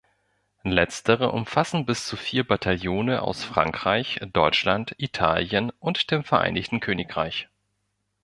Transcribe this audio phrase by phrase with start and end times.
[0.63, 7.49] Letztere umfassen bis zu vier Bataillone aus Frankreich, Deutschland, Italien und dem Vereinigten Königreich.